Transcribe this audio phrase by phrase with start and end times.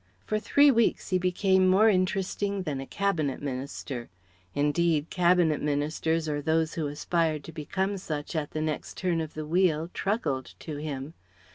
[0.25, 4.09] For three weeks he became more interesting than a Cabinet Minister.
[4.55, 9.35] Indeed Cabinet Ministers or those who aspired to become such at the next turn of
[9.35, 11.13] the wheel truckled to him.